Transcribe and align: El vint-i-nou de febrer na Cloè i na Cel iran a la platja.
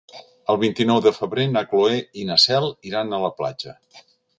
El 0.53 0.57
vint-i-nou 0.63 1.01
de 1.07 1.13
febrer 1.19 1.47
na 1.53 1.65
Cloè 1.75 2.01
i 2.23 2.27
na 2.33 2.41
Cel 2.49 2.69
iran 2.93 3.15
a 3.21 3.25
la 3.27 3.35
platja. 3.41 3.81